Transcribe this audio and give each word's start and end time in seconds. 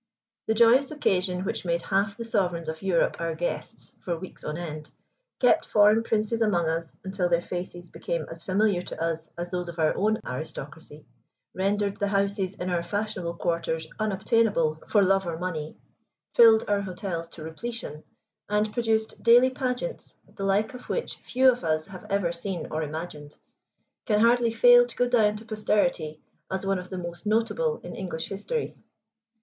The 0.47 0.55
joyous 0.55 0.89
occasion 0.89 1.45
which 1.45 1.63
made 1.63 1.83
half 1.83 2.17
the 2.17 2.25
sovereigns 2.25 2.67
of 2.67 2.81
Europe 2.81 3.17
our 3.19 3.35
guests 3.35 3.93
for 4.03 4.17
weeks 4.17 4.43
on 4.43 4.57
end, 4.57 4.89
kept 5.39 5.67
foreign 5.67 6.01
princes 6.01 6.41
among 6.41 6.67
us 6.67 6.97
until 7.03 7.29
their 7.29 7.43
faces 7.43 7.87
became 7.87 8.25
as 8.31 8.41
familiar 8.41 8.81
to 8.81 8.99
us 8.99 9.29
as 9.37 9.51
those 9.51 9.69
of 9.69 9.77
our 9.77 9.95
own 9.95 10.19
aristocracy, 10.25 11.05
rendered 11.53 11.97
the 11.97 12.07
houses 12.07 12.55
in 12.55 12.71
our 12.71 12.81
fashionable 12.81 13.35
quarters 13.35 13.87
unobtainable 13.99 14.81
for 14.87 15.03
love 15.03 15.27
or 15.27 15.37
money, 15.37 15.77
filled 16.33 16.63
our 16.67 16.81
hotels 16.81 17.29
to 17.29 17.43
repletion, 17.43 18.03
and 18.49 18.73
produced 18.73 19.21
daily 19.21 19.51
pageants 19.51 20.15
the 20.35 20.43
like 20.43 20.73
of 20.73 20.89
which 20.89 21.17
few 21.17 21.51
of 21.51 21.63
us 21.63 21.85
have 21.85 22.07
ever 22.09 22.31
seen 22.31 22.65
or 22.71 22.81
imagined, 22.81 23.37
can 24.07 24.19
hardly 24.21 24.49
fail 24.49 24.83
to 24.83 24.95
go 24.95 25.07
down 25.07 25.35
to 25.35 25.45
posterity 25.45 26.23
as 26.49 26.65
one 26.65 26.79
of 26.79 26.89
the 26.89 26.97
most 26.97 27.27
notable 27.27 27.77
in 27.83 27.95
English 27.95 28.29
history. 28.29 28.75